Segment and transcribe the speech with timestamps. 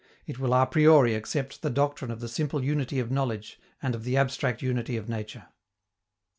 [0.25, 4.03] It will a priori accept the doctrine of the simple unity of knowledge and of
[4.03, 5.49] the abstract unity of nature.